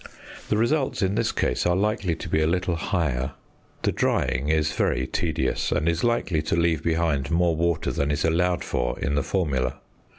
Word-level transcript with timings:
The 0.49 0.57
results 0.57 1.03
in 1.03 1.13
this 1.13 1.31
case 1.31 1.63
are 1.67 1.75
likely 1.75 2.15
to 2.15 2.27
be 2.27 2.41
a 2.41 2.47
little 2.47 2.75
higher. 2.75 3.33
The 3.83 3.91
drying 3.91 4.49
is 4.49 4.71
very 4.71 5.05
tedious, 5.05 5.71
and 5.71 5.87
is 5.87 6.03
likely 6.03 6.41
to 6.41 6.55
leave 6.55 6.81
behind 6.81 7.29
more 7.29 7.55
water 7.55 7.91
than 7.91 8.09
is 8.09 8.25
allowed 8.25 8.63
for 8.63 8.97
in 8.99 9.13
the 9.13 9.21
formula. 9.21 9.79